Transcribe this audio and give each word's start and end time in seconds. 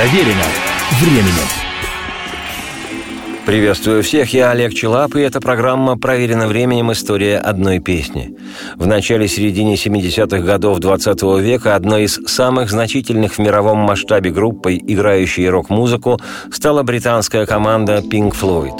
Проверено 0.00 0.44
временем. 0.98 1.46
Приветствую 3.44 4.02
всех, 4.02 4.32
я 4.32 4.50
Олег 4.50 4.72
Челап, 4.72 5.14
и 5.14 5.20
эта 5.20 5.42
программа 5.42 5.98
«Проверена 5.98 6.46
временем. 6.46 6.90
История 6.90 7.36
одной 7.36 7.80
песни». 7.80 8.34
В 8.76 8.86
начале-середине 8.86 9.74
70-х 9.74 10.38
годов 10.38 10.78
20 10.78 11.22
-го 11.22 11.38
века 11.38 11.76
одной 11.76 12.04
из 12.04 12.18
самых 12.26 12.70
значительных 12.70 13.34
в 13.34 13.40
мировом 13.40 13.76
масштабе 13.76 14.30
группой, 14.30 14.82
играющей 14.82 15.46
рок-музыку, 15.50 16.18
стала 16.50 16.82
британская 16.82 17.44
команда 17.44 17.98
Pink 17.98 18.32
Floyd. 18.32 18.78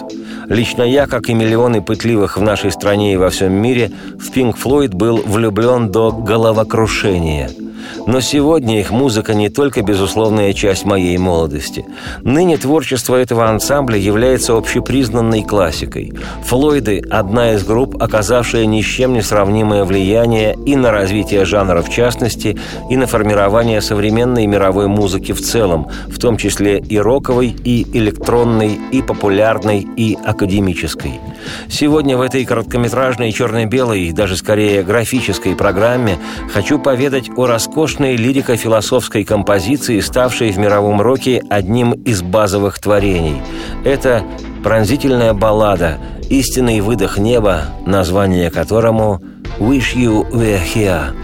Лично 0.49 0.85
я, 0.85 1.07
как 1.07 1.29
и 1.29 1.35
миллионы 1.35 1.83
пытливых 1.83 2.39
в 2.39 2.43
нашей 2.43 2.71
стране 2.73 3.13
и 3.13 3.19
во 3.19 3.29
всем 3.29 3.53
мире, 3.53 3.93
в 4.19 4.35
Pink 4.35 4.57
Floyd 4.57 4.95
был 4.95 5.19
влюблен 5.19 5.91
до 5.91 6.13
головокрушения– 6.13 7.51
но 8.07 8.21
сегодня 8.21 8.81
их 8.81 8.91
музыка 8.91 9.35
не 9.35 9.49
только 9.49 9.83
безусловная 9.83 10.53
часть 10.53 10.85
моей 10.85 11.17
молодости. 11.19 11.85
Ныне 12.23 12.57
творчество 12.57 13.17
этого 13.17 13.49
ансамбля 13.49 13.97
является 13.97 14.57
общепризнанной 14.57 15.43
классикой. 15.43 16.13
Флойды– 16.45 17.03
одна 17.11 17.53
из 17.53 17.65
групп, 17.65 18.01
оказавшая 18.03 18.67
ни 18.67 18.83
с 18.83 18.87
чем 18.87 19.13
не 19.13 19.23
сравнимое 19.23 19.85
влияние 19.85 20.57
и 20.67 20.77
на 20.77 20.91
развитие 20.91 21.45
жанра 21.45 21.83
в 21.83 21.91
частности, 21.91 22.59
и 22.89 22.97
на 22.97 23.07
формирование 23.07 23.81
современной 23.81 24.47
мировой 24.47 24.89
музыки 24.89 25.33
в 25.33 25.41
целом, 25.41 25.89
в 26.09 26.19
том 26.19 26.37
числе 26.37 26.79
и 26.79 26.99
роковой, 26.99 27.55
и 27.65 27.87
электронной, 27.93 28.79
и 28.93 29.03
популярной, 29.03 29.87
и 29.97 30.17
академической. 30.25 31.21
Сегодня 31.69 32.17
в 32.17 32.21
этой 32.21 32.45
короткометражной 32.45 33.33
черно-белой, 33.33 34.13
даже 34.13 34.37
скорее 34.37 34.83
графической 34.83 35.55
программе 35.55 36.19
хочу 36.53 36.79
поведать 36.79 37.31
о 37.37 37.47
роскошной 37.47 38.17
лирико-философской 38.17 39.25
композиции, 39.25 40.01
ставшей 40.01 40.53
в 40.53 40.59
мировом 40.59 41.01
роке 41.01 41.43
одним 41.49 41.93
из 41.93 42.23
базовых 42.23 42.79
творений. 42.79 43.43
Это 43.85 44.25
пронзительная 44.63 45.35
баллада, 45.35 45.99
истинный 46.29 46.81
выдох 46.81 47.19
неба, 47.19 47.63
название 47.87 48.51
которому 48.51 49.21
«Wish 49.59 49.95
you 49.95 50.31
were 50.31 50.61
here». 50.75 51.15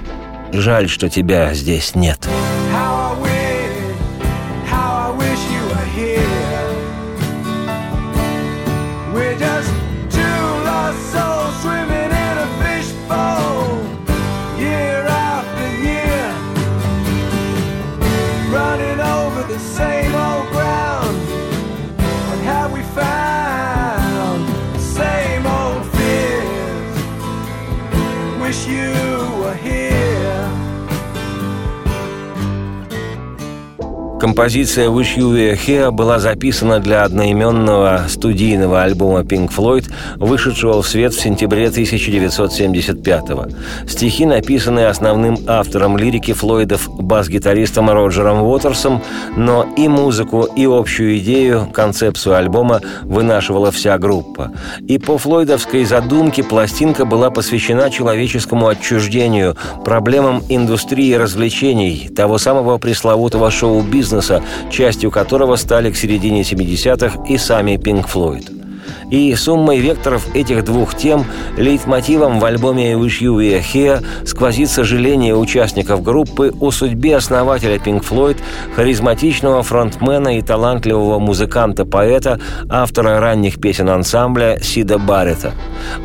Жаль, 0.53 0.89
что 0.89 1.08
тебя 1.08 1.53
здесь 1.55 1.95
нет. 1.95 2.27
Композиция 34.37 34.91
«Wish 34.91 35.17
You 35.17 35.33
Were 35.33 35.59
Here» 35.59 35.91
была 35.91 36.19
записана 36.19 36.79
для 36.79 37.05
одноименного 37.05 38.03
студийного 38.06 38.83
альбома 38.83 39.20
Pink 39.20 39.51
Floyd, 39.51 39.91
вышедшего 40.17 40.83
в 40.83 40.87
свет 40.87 41.15
в 41.15 41.20
сентябре 41.23 41.69
1975-го. 41.69 43.47
Стихи 43.89 44.27
написаны 44.27 44.89
основным 44.89 45.39
автором 45.47 45.97
лирики 45.97 46.34
Флойдов, 46.34 46.87
бас-гитаристом 46.98 47.89
Роджером 47.89 48.42
Уотерсом, 48.42 49.03
но 49.39 49.67
и 49.75 49.89
музыку, 49.89 50.47
и 50.55 50.67
общую 50.67 51.17
идею, 51.17 51.70
концепцию 51.73 52.37
альбома 52.37 52.83
вынашивала 53.05 53.73
вся 53.73 53.96
группа. 53.96 54.52
И 54.86 54.98
по 54.98 55.17
флойдовской 55.17 55.86
задумке 55.86 56.45
пластинка 56.45 57.07
была 57.07 57.30
посвящена 57.30 57.91
человеческому 57.91 58.69
отчуждению, 58.69 59.57
проблемам 59.83 60.42
индустрии 60.51 61.14
развлечений, 61.14 62.11
того 62.14 62.36
самого 62.36 62.77
пресловутого 62.77 63.51
шоу-бизнеса, 63.51 64.26
бизнеса, 64.27 64.42
частью 64.70 65.11
которого 65.11 65.57
стали 65.57 65.91
к 65.91 65.97
середине 65.97 66.42
70-х 66.42 67.25
и 67.29 67.39
сами 67.39 67.77
Pink 67.77 68.07
Floyd. 68.13 68.55
И 69.11 69.34
суммой 69.34 69.79
векторов 69.79 70.27
этих 70.34 70.64
двух 70.64 70.96
тем 70.96 71.24
лейтмотивом 71.57 72.40
в 72.40 72.45
альбоме 72.45 72.92
«Wish 72.92 73.20
You 73.20 73.36
Were 73.36 73.62
Here» 73.62 74.05
сквозит 74.24 74.70
сожаление 74.70 75.36
участников 75.36 76.02
группы 76.02 76.52
о 76.61 76.70
судьбе 76.70 77.17
основателя 77.17 77.77
Pink 77.77 78.05
Floyd, 78.05 78.39
харизматичного 78.74 79.62
фронтмена 79.62 80.39
и 80.39 80.42
талантливого 80.42 81.18
музыканта-поэта, 81.18 82.40
автора 82.68 83.20
ранних 83.20 83.61
песен 83.61 83.89
ансамбля 83.89 84.58
Сида 84.61 84.98
Баррета. 84.98 85.55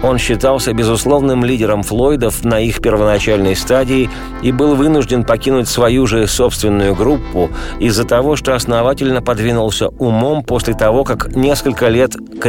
Он 0.04 0.18
считался 0.18 0.74
безусловным 0.74 1.44
лидером 1.44 1.84
Флойдов 1.84 2.44
на 2.44 2.60
их 2.60 2.82
первоначальной 2.82 3.56
стадии 3.56 4.10
и 4.42 4.52
был 4.52 4.76
вынужден 4.76 5.24
покинуть 5.24 5.68
свою 5.68 6.08
же 6.08 6.28
собственную 6.28 6.96
группу 6.96 7.50
из-за 7.80 8.04
того, 8.04 8.36
что 8.36 8.56
основательно 8.56 9.22
подвинулся 9.22 9.88
умом 9.88 10.44
после 10.44 10.74
того, 10.74 11.04
как 11.04 11.36
несколько 11.36 11.88
лет 11.88 12.16
к 12.40 12.46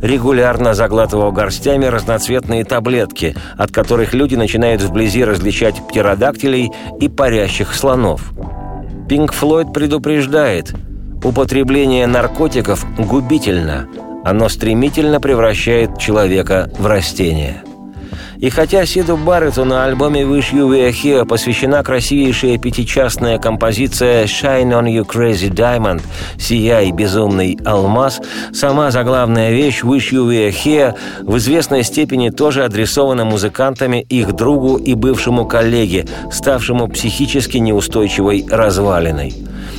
регулярно 0.00 0.74
заглатывал 0.74 1.30
горстями 1.30 1.84
разноцветные 1.84 2.64
таблетки, 2.64 3.36
от 3.56 3.70
которых 3.70 4.14
люди 4.14 4.34
начинают 4.34 4.82
вблизи 4.82 5.24
различать 5.24 5.86
птеродактилей 5.86 6.72
и 7.00 7.08
парящих 7.08 7.74
слонов. 7.74 8.32
Пинк 9.08 9.32
Флойд 9.32 9.72
предупреждает, 9.72 10.74
употребление 11.22 12.06
наркотиков 12.06 12.84
губительно, 12.98 13.88
оно 14.24 14.48
стремительно 14.48 15.20
превращает 15.20 15.98
человека 15.98 16.70
в 16.78 16.86
растение– 16.86 17.62
и 18.42 18.50
хотя 18.50 18.84
Сиду 18.84 19.16
Барретту 19.16 19.64
на 19.64 19.84
альбоме 19.84 20.22
«Wish 20.22 20.52
You 20.52 20.68
Were 20.68 20.90
Here» 20.90 21.24
посвящена 21.24 21.80
красивейшая 21.84 22.58
пятичастная 22.58 23.38
композиция 23.38 24.24
«Shine 24.24 24.72
on 24.72 24.86
You 24.86 25.06
Crazy 25.06 25.48
Diamond» 25.48 26.02
«Сияй, 26.38 26.90
безумный 26.90 27.56
алмаз», 27.64 28.20
сама 28.52 28.90
заглавная 28.90 29.52
вещь 29.52 29.84
«Wish 29.84 30.10
You 30.10 30.28
Were 30.28 30.50
Here» 30.50 30.96
в 31.20 31.36
известной 31.36 31.84
степени 31.84 32.30
тоже 32.30 32.64
адресована 32.64 33.24
музыкантами 33.24 34.04
их 34.08 34.32
другу 34.32 34.76
и 34.76 34.94
бывшему 34.94 35.46
коллеге, 35.46 36.06
ставшему 36.32 36.88
психически 36.88 37.58
неустойчивой 37.58 38.44
развалиной. 38.50 39.32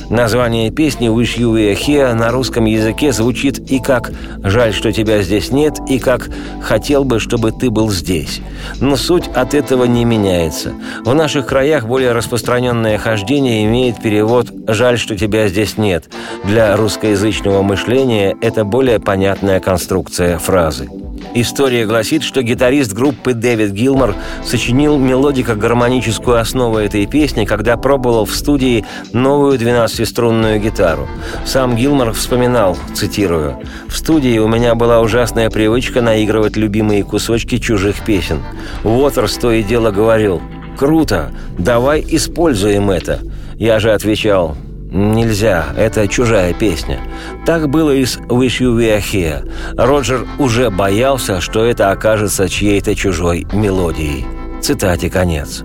Название 0.08 0.70
песни 0.70 1.08
«Wish 1.08 1.38
You 1.38 1.52
Were 1.54 1.76
Here» 1.76 2.14
на 2.14 2.30
русском 2.30 2.64
языке 2.64 3.12
звучит 3.12 3.58
и 3.70 3.78
как 3.78 4.10
«Жаль, 4.42 4.72
что 4.72 4.90
тебя 4.90 5.22
здесь 5.22 5.50
нет», 5.50 5.78
и 5.86 5.98
как 5.98 6.30
«Хотел 6.62 7.04
бы, 7.04 7.20
чтобы 7.20 7.52
ты 7.52 7.68
был 7.68 7.90
здесь». 7.90 8.40
Но 8.80 8.96
суть 8.96 9.28
от 9.28 9.54
этого 9.54 9.84
не 9.84 10.04
меняется. 10.04 10.72
В 11.04 11.14
наших 11.14 11.46
краях 11.46 11.86
более 11.86 12.12
распространенное 12.12 12.98
хождение 12.98 13.64
имеет 13.64 14.00
перевод 14.00 14.48
«Жаль, 14.66 14.98
что 14.98 15.16
тебя 15.16 15.48
здесь 15.48 15.78
нет». 15.78 16.10
Для 16.44 16.76
русскоязычного 16.76 17.62
мышления 17.62 18.36
это 18.40 18.64
более 18.64 19.00
понятная 19.00 19.60
конструкция 19.60 20.38
фразы. 20.38 20.88
История 21.32 21.86
гласит, 21.86 22.22
что 22.22 22.42
гитарист 22.42 22.92
группы 22.92 23.32
Дэвид 23.32 23.70
Гилмор 23.70 24.14
сочинил 24.44 24.98
мелодико-гармоническую 24.98 26.38
основу 26.38 26.78
этой 26.78 27.06
песни, 27.06 27.44
когда 27.44 27.76
пробовал 27.76 28.24
в 28.24 28.34
студии 28.34 28.84
новую 29.12 29.58
12-струнную 29.58 30.60
гитару. 30.60 31.08
Сам 31.44 31.76
Гилмор 31.76 32.12
вспоминал, 32.12 32.76
цитирую, 32.94 33.60
«В 33.88 33.96
студии 33.96 34.38
у 34.38 34.48
меня 34.48 34.74
была 34.74 35.00
ужасная 35.00 35.50
привычка 35.50 36.00
наигрывать 36.00 36.56
любимые 36.56 37.04
кусочки 37.04 37.58
чужих 37.58 38.04
песен. 38.04 38.42
Уотерс 38.84 39.34
то 39.36 39.50
и 39.50 39.62
дело 39.62 39.90
говорил, 39.90 40.40
«Круто, 40.78 41.30
давай 41.58 42.04
используем 42.08 42.90
это». 42.90 43.20
Я 43.56 43.78
же 43.78 43.92
отвечал, 43.92 44.56
Нельзя, 44.94 45.74
это 45.76 46.06
чужая 46.06 46.54
песня. 46.54 47.00
Так 47.44 47.68
было 47.68 47.90
и 47.90 48.04
с 48.04 48.16
«Wish 48.16 48.60
You 48.60 48.78
Were 48.78 49.02
Here». 49.02 49.50
Роджер 49.76 50.24
уже 50.38 50.70
боялся, 50.70 51.40
что 51.40 51.64
это 51.64 51.90
окажется 51.90 52.48
чьей-то 52.48 52.94
чужой 52.94 53.44
мелодией. 53.52 54.24
Цитате 54.62 55.10
конец. 55.10 55.64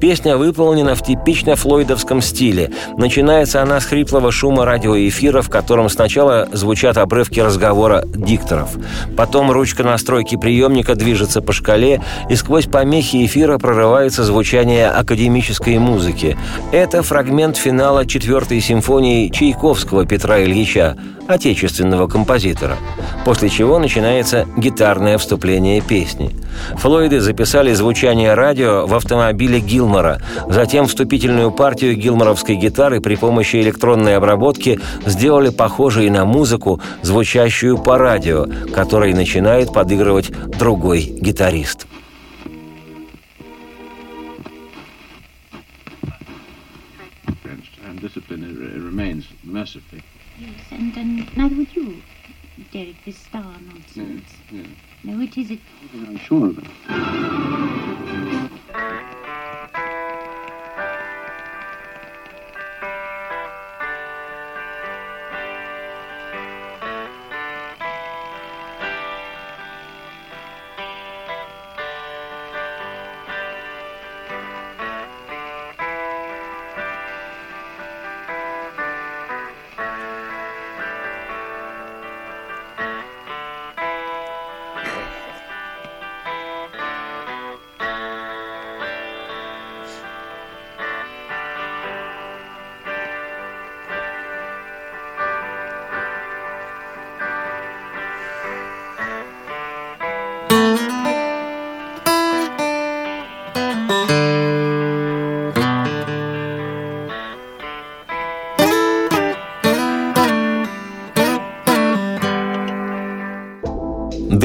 Песня 0.00 0.36
выполнена 0.36 0.94
в 0.94 1.02
типично 1.02 1.56
флойдовском 1.56 2.20
стиле. 2.22 2.70
Начинается 2.96 3.62
она 3.62 3.80
с 3.80 3.84
хриплого 3.84 4.32
шума 4.32 4.64
радиоэфира, 4.64 5.42
в 5.42 5.50
котором 5.50 5.88
сначала 5.88 6.48
звучат 6.52 6.98
обрывки 6.98 7.40
разговора 7.40 8.04
дикторов. 8.06 8.70
Потом 9.16 9.50
ручка 9.50 9.82
настройки 9.82 10.36
приемника 10.36 10.94
движется 10.94 11.40
по 11.40 11.52
шкале, 11.52 12.02
и 12.28 12.36
сквозь 12.36 12.66
помехи 12.66 13.24
эфира 13.26 13.58
прорывается 13.58 14.24
звучание 14.24 14.88
академической 14.88 15.78
музыки. 15.78 16.36
Это 16.72 17.02
фрагмент 17.02 17.56
финала 17.56 18.06
четвертой 18.06 18.60
симфонии 18.60 19.28
Чайковского 19.28 20.06
Петра 20.06 20.42
Ильича, 20.42 20.96
отечественного 21.28 22.08
композитора. 22.08 22.76
После 23.24 23.48
чего 23.48 23.78
начинается 23.78 24.46
гитарное 24.56 25.18
вступление 25.18 25.80
песни. 25.80 26.30
Флойды 26.76 27.20
записали 27.20 27.72
звучание 27.72 28.34
радио 28.34 28.86
в 28.86 28.94
автомобиле 28.94 29.60
Гилмора, 29.66 30.20
затем 30.48 30.86
вступительную 30.86 31.50
партию 31.50 31.96
гилморовской 31.96 32.56
гитары 32.56 33.00
при 33.00 33.16
помощи 33.16 33.56
электронной 33.56 34.16
обработки 34.16 34.80
сделали 35.06 35.50
похожей 35.50 36.10
на 36.10 36.24
музыку, 36.24 36.80
звучащую 37.02 37.78
по 37.78 37.98
радио, 37.98 38.46
которой 38.74 39.14
начинает 39.14 39.72
подыгрывать 39.72 40.30
другой 40.58 41.02
гитарист. 41.02 41.86
mercifully. 49.52 50.02
Yes, 50.38 50.50
and, 50.70 50.96
and 50.96 51.36
neither 51.36 51.56
would 51.56 51.74
you, 51.76 52.02
Derek, 52.72 52.96
this 53.04 53.18
star 53.18 53.54
nonsense. 53.66 54.24
Yes, 54.50 54.66
yes. 54.66 54.66
No, 55.04 55.20
it 55.20 55.36
is 55.36 55.50
it. 55.50 55.60
I'm 55.94 56.18
sure 56.18 56.46
of 56.46 56.58
it. 56.58 56.64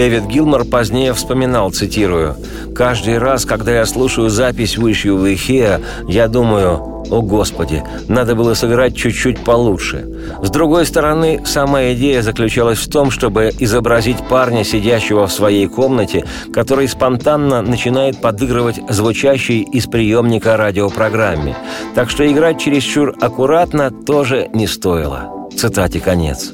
Дэвид 0.08 0.28
Гилмор 0.28 0.64
позднее 0.64 1.14
вспоминал, 1.14 1.70
цитирую, 1.72 2.38
«Каждый 2.74 3.18
раз, 3.18 3.44
когда 3.44 3.76
я 3.76 3.86
слушаю 3.86 4.30
запись 4.30 4.78
«Wish 4.78 5.04
You 5.04 5.22
Were 5.22 5.36
Here», 5.36 5.84
я 6.08 6.30
думаю, 6.30 7.04
о 7.12 7.22
Господи, 7.22 7.84
надо 8.08 8.34
было 8.34 8.54
сыграть 8.54 8.96
чуть-чуть 8.96 9.44
получше. 9.44 10.08
С 10.42 10.50
другой 10.50 10.86
стороны, 10.86 11.42
сама 11.44 11.92
идея 11.92 12.22
заключалась 12.22 12.78
в 12.78 12.90
том, 12.90 13.12
чтобы 13.12 13.52
изобразить 13.60 14.26
парня, 14.30 14.64
сидящего 14.64 15.28
в 15.28 15.34
своей 15.34 15.68
комнате, 15.68 16.24
который 16.54 16.88
спонтанно 16.88 17.62
начинает 17.62 18.22
подыгрывать 18.22 18.80
звучащей 18.88 19.60
из 19.60 19.88
приемника 19.88 20.56
радиопрограмме. 20.56 21.54
Так 21.96 22.10
что 22.10 22.26
играть 22.26 22.62
чересчур 22.62 23.14
аккуратно 23.20 23.92
тоже 23.92 24.48
не 24.54 24.68
стоило. 24.68 25.50
Цитате 25.54 26.00
конец. 26.00 26.54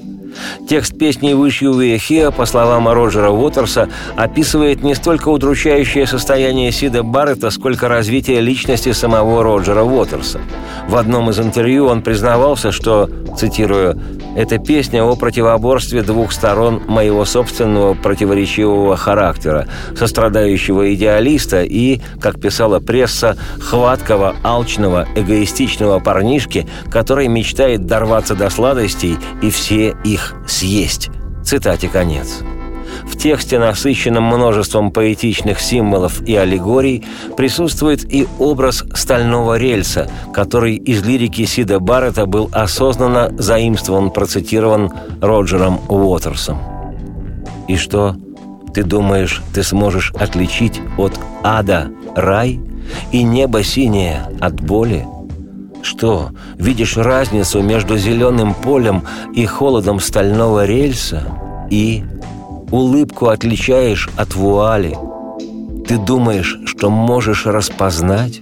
Текст 0.68 0.98
песни 0.98 1.32
«Wish 1.34 1.62
You 1.62 1.74
Were 1.74 1.98
Here», 1.98 2.32
по 2.32 2.46
словам 2.46 2.88
Роджера 2.88 3.30
Уотерса, 3.30 3.90
описывает 4.16 4.84
не 4.84 4.96
столько 4.96 5.30
удручающее 5.30 6.08
состояние 6.08 6.72
Сида 6.72 7.04
Баррета, 7.04 7.50
сколько 7.50 7.88
развитие 7.88 8.42
личности 8.42 8.92
самого 8.92 9.44
Роджера 9.44 9.84
Уотерса. 9.84 10.40
В 10.88 10.96
одном 10.96 11.30
из 11.30 11.40
интервью 11.40 11.88
он 11.88 12.02
признавался, 12.02 12.72
что, 12.72 13.10
цитирую, 13.38 14.00
«это 14.36 14.58
песня 14.58 15.04
о 15.04 15.16
противоборстве 15.16 16.02
двух 16.02 16.32
сторон 16.32 16.82
моего 16.88 17.26
собственного 17.26 17.94
противоречивого 17.94 18.96
характера, 18.96 19.68
сострадающего 19.98 20.94
идеалиста 20.94 21.64
и, 21.64 22.02
как 22.20 22.40
писала 22.40 22.80
пресса, 22.80 23.38
хваткого, 23.60 24.36
алчного, 24.44 25.08
эгоистичного 25.16 26.00
парнишки, 26.00 26.68
который 26.90 27.28
мечтает 27.28 27.86
дорваться 27.86 28.36
до 28.36 28.50
сладостей 28.50 29.18
и 29.42 29.50
все 29.50 29.96
их 30.04 30.23
их 30.24 30.36
съесть. 30.48 31.10
Цитате 31.44 31.88
конец. 31.88 32.42
В 33.06 33.18
тексте, 33.18 33.60
насыщенном 33.60 34.24
множеством 34.24 34.92
поэтичных 34.92 35.60
символов 35.60 36.22
и 36.22 36.36
аллегорий, 36.36 37.04
присутствует 37.36 38.14
и 38.14 38.28
образ 38.40 38.84
стального 38.94 39.58
рельса, 39.58 40.10
который 40.32 40.76
из 40.76 41.04
лирики 41.04 41.46
Сида 41.46 41.80
Баррета 41.80 42.26
был 42.26 42.50
осознанно 42.52 43.34
заимствован, 43.38 44.12
процитирован 44.12 44.92
Роджером 45.22 45.82
Уотерсом. 45.90 46.60
И 47.68 47.76
что, 47.76 48.16
ты 48.74 48.84
думаешь, 48.84 49.42
ты 49.54 49.64
сможешь 49.64 50.14
отличить 50.20 50.80
от 50.98 51.20
ада 51.44 51.90
рай 52.16 52.62
и 53.12 53.24
небо 53.24 53.64
синее 53.64 54.28
от 54.40 54.62
боли? 54.62 55.06
Что, 55.84 56.30
видишь 56.58 56.96
разницу 56.96 57.62
между 57.62 57.98
зеленым 57.98 58.54
полем 58.54 59.04
и 59.36 59.46
холодом 59.46 60.00
стального 60.00 60.66
рельса? 60.66 61.24
И 61.70 62.04
улыбку 62.72 63.28
отличаешь 63.28 64.10
от 64.16 64.34
вуали? 64.34 64.98
Ты 65.86 65.98
думаешь, 65.98 66.58
что 66.66 66.90
можешь 66.90 67.46
распознать? 67.46 68.42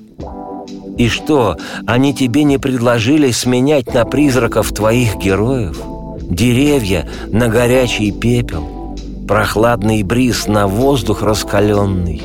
И 0.99 1.09
что, 1.09 1.57
они 1.87 2.13
тебе 2.13 2.43
не 2.43 2.59
предложили 2.59 3.31
сменять 3.31 3.91
на 3.91 4.05
призраков 4.05 4.71
твоих 4.71 5.17
героев? 5.17 5.81
Деревья 6.21 7.09
на 7.27 7.47
горячий 7.47 8.11
пепел, 8.11 8.95
прохладный 9.27 10.03
бриз 10.03 10.45
на 10.45 10.67
воздух 10.67 11.23
раскаленный, 11.23 12.21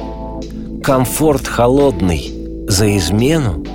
комфорт 0.84 1.46
холодный 1.46 2.32
за 2.68 2.94
измену? 2.98 3.65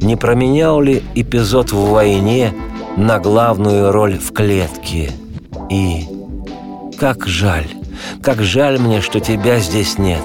Не 0.00 0.16
променял 0.16 0.80
ли 0.80 1.02
эпизод 1.14 1.72
в 1.72 1.90
войне 1.90 2.52
на 2.96 3.18
главную 3.18 3.92
роль 3.92 4.18
в 4.18 4.32
клетке. 4.32 5.10
И 5.70 6.06
как 6.98 7.26
жаль, 7.26 7.66
как 8.22 8.42
жаль 8.42 8.78
мне, 8.78 9.00
что 9.00 9.20
тебя 9.20 9.58
здесь 9.60 9.98
нет. 9.98 10.24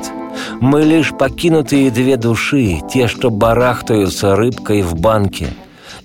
Мы 0.60 0.82
лишь 0.82 1.12
покинутые 1.12 1.92
две 1.92 2.18
души, 2.18 2.82
те, 2.92 3.08
что 3.08 3.30
барахтаются 3.30 4.36
рыбкой 4.36 4.82
в 4.82 4.96
банке. 4.96 5.48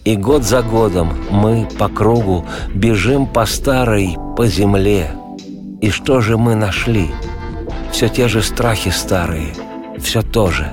И 0.04 0.16
год 0.16 0.44
за 0.44 0.62
годом 0.62 1.12
мы 1.30 1.68
по 1.78 1.88
кругу 1.88 2.46
бежим 2.74 3.26
по 3.26 3.44
старой, 3.44 4.16
по 4.36 4.46
земле. 4.46 5.10
И 5.80 5.90
что 5.90 6.20
же 6.20 6.38
мы 6.38 6.54
нашли? 6.54 7.10
Все 7.92 8.08
те 8.08 8.28
же 8.28 8.42
страхи 8.42 8.90
старые, 8.90 9.52
все 9.98 10.22
то 10.22 10.50
же. 10.50 10.72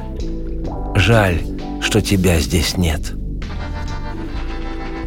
Жаль, 0.96 1.40
что 1.88 2.02
тебя 2.02 2.38
здесь 2.42 2.76
нет». 2.76 3.27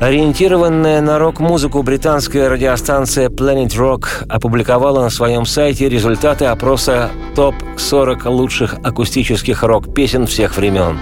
Ориентированная 0.00 1.02
на 1.02 1.18
рок-музыку 1.18 1.82
британская 1.82 2.48
радиостанция 2.48 3.28
Planet 3.28 3.68
Rock 3.68 4.06
опубликовала 4.30 5.02
на 5.02 5.10
своем 5.10 5.44
сайте 5.44 5.90
результаты 5.90 6.46
опроса 6.46 7.10
топ-40 7.36 8.26
лучших 8.30 8.76
акустических 8.82 9.62
рок-песен 9.62 10.26
всех 10.26 10.56
времен. 10.56 10.98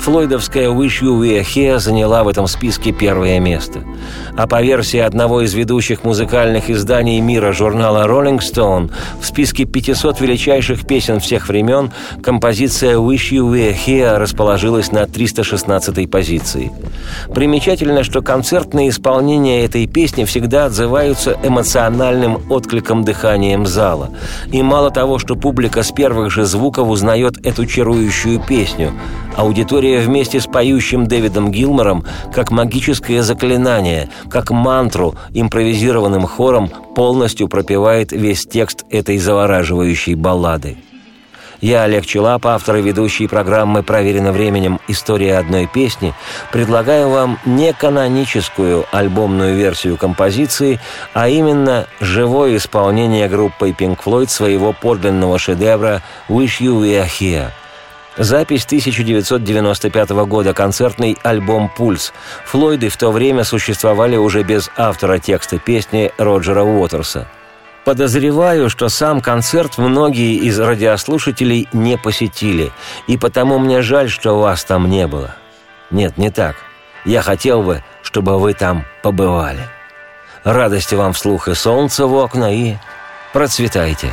Флойдовская 0.00 0.68
«Wish 0.68 1.00
You 1.00 1.20
Were 1.20 1.44
Here» 1.44 1.78
заняла 1.78 2.24
в 2.24 2.28
этом 2.28 2.48
списке 2.48 2.90
первое 2.90 3.38
место. 3.38 3.84
А 4.36 4.48
по 4.48 4.60
версии 4.60 4.98
одного 4.98 5.42
из 5.42 5.54
ведущих 5.54 6.02
музыкальных 6.02 6.70
изданий 6.70 7.20
мира 7.20 7.52
журнала 7.52 8.08
Rolling 8.08 8.40
Stone 8.40 8.90
в 9.20 9.26
списке 9.26 9.64
500 9.64 10.20
величайших 10.20 10.88
песен 10.88 11.20
всех 11.20 11.46
времен 11.46 11.92
композиция 12.20 12.96
«Wish 12.96 13.30
You 13.30 13.48
Were 13.52 13.76
Here» 13.86 14.18
расположилась 14.18 14.90
на 14.90 15.04
316-й 15.04 16.08
позиции. 16.08 16.72
Примечательно, 17.32 18.02
что 18.02 18.22
концертные 18.40 18.88
исполнения 18.88 19.66
этой 19.66 19.86
песни 19.86 20.24
всегда 20.24 20.64
отзываются 20.64 21.36
эмоциональным 21.42 22.40
откликом 22.48 23.04
дыханием 23.04 23.66
зала. 23.66 24.08
И 24.50 24.62
мало 24.62 24.90
того, 24.90 25.18
что 25.18 25.36
публика 25.36 25.82
с 25.82 25.92
первых 25.92 26.30
же 26.30 26.46
звуков 26.46 26.88
узнает 26.88 27.34
эту 27.44 27.66
чарующую 27.66 28.40
песню, 28.40 28.92
аудитория 29.36 30.00
вместе 30.00 30.40
с 30.40 30.46
поющим 30.46 31.06
Дэвидом 31.06 31.52
Гилмором 31.52 32.06
как 32.32 32.50
магическое 32.50 33.22
заклинание, 33.22 34.08
как 34.30 34.50
мантру 34.50 35.16
импровизированным 35.34 36.22
хором 36.22 36.70
полностью 36.96 37.46
пропевает 37.46 38.10
весь 38.10 38.46
текст 38.46 38.86
этой 38.88 39.18
завораживающей 39.18 40.14
баллады. 40.14 40.78
Я, 41.60 41.82
Олег 41.82 42.06
Челап, 42.06 42.46
автор 42.46 42.76
и 42.76 42.82
ведущий 42.82 43.26
программы 43.26 43.82
«Проверено 43.82 44.32
временем. 44.32 44.80
История 44.88 45.36
одной 45.36 45.66
песни», 45.66 46.14
предлагаю 46.52 47.10
вам 47.10 47.38
не 47.44 47.74
каноническую 47.74 48.86
альбомную 48.92 49.54
версию 49.54 49.98
композиции, 49.98 50.80
а 51.12 51.28
именно 51.28 51.86
живое 52.00 52.56
исполнение 52.56 53.28
группой 53.28 53.72
Pink 53.72 53.98
Floyd 54.02 54.28
своего 54.28 54.72
подлинного 54.72 55.38
шедевра 55.38 56.02
«Wish 56.28 56.60
You 56.60 56.80
Were 56.80 57.06
Here». 57.06 57.50
Запись 58.16 58.64
1995 58.64 60.10
года, 60.10 60.54
концертный 60.54 61.18
альбом 61.22 61.70
«Пульс». 61.76 62.12
Флойды 62.46 62.88
в 62.88 62.96
то 62.96 63.10
время 63.10 63.44
существовали 63.44 64.16
уже 64.16 64.42
без 64.42 64.70
автора 64.76 65.18
текста 65.18 65.58
песни 65.58 66.10
Роджера 66.16 66.62
Уотерса. 66.62 67.28
Подозреваю, 67.84 68.68
что 68.68 68.88
сам 68.88 69.20
концерт 69.20 69.78
многие 69.78 70.36
из 70.36 70.58
радиослушателей 70.58 71.66
не 71.72 71.96
посетили, 71.96 72.72
и 73.06 73.16
потому 73.16 73.58
мне 73.58 73.80
жаль, 73.80 74.10
что 74.10 74.38
вас 74.38 74.64
там 74.64 74.88
не 74.90 75.06
было. 75.06 75.34
Нет, 75.90 76.18
не 76.18 76.30
так. 76.30 76.56
Я 77.04 77.22
хотел 77.22 77.62
бы, 77.62 77.82
чтобы 78.02 78.38
вы 78.38 78.52
там 78.52 78.84
побывали. 79.02 79.66
Радости 80.44 80.94
вам 80.94 81.14
вслух 81.14 81.48
и 81.48 81.54
солнца 81.54 82.06
в 82.06 82.14
окна, 82.14 82.54
и 82.54 82.76
процветайте. 83.32 84.10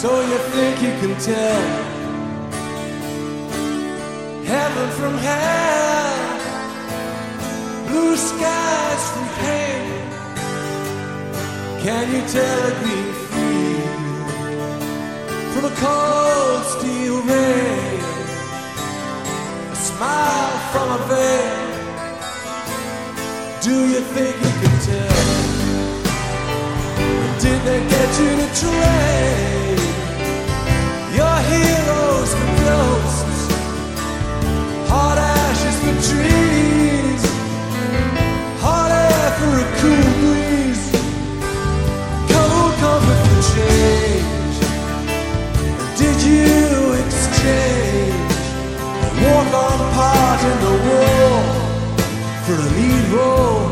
So 0.00 0.20
you 0.20 0.38
think 0.54 0.80
you 0.80 0.92
can 1.00 1.18
tell 1.18 1.62
heaven 4.44 4.90
from 4.98 5.14
hell, 5.18 6.38
blue 7.88 8.16
skies 8.16 9.04
from 9.12 9.28
pain? 9.42 9.86
Can 11.82 12.04
you 12.14 12.22
tell 12.28 12.60
a 12.70 12.74
green 12.80 13.12
field 13.26 14.30
from 15.52 15.64
a 15.64 15.74
cold 15.82 16.62
steel 16.74 17.18
rain? 17.32 18.00
A 19.72 19.74
smile 19.74 20.58
from 20.70 20.88
a 20.92 21.00
veil. 21.10 21.58
Do 23.62 23.74
you 23.94 24.00
think 24.14 24.34
you 24.44 24.52
can 24.62 24.74
tell? 24.90 25.24
Did 27.42 27.60
they 27.66 27.80
get 27.90 28.08
you 28.20 28.30
to 28.36 28.48
try? 28.60 29.07
for 39.38 39.54
a 39.54 39.66
cool 39.80 40.08
breeze, 40.20 40.86
cold 42.32 42.74
comfort 42.82 43.20
for 43.28 43.40
change. 43.54 44.56
Did 46.00 46.18
you 46.30 46.94
exchange 47.02 48.34
a 49.06 49.10
walk-on 49.22 49.78
part 49.94 50.40
in 50.50 50.56
the 50.66 50.74
war 50.88 51.32
for 52.44 52.54
a 52.54 52.68
lead 52.76 53.04
role? 53.14 53.67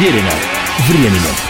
Проверено 0.00 0.32
временем. 0.88 1.49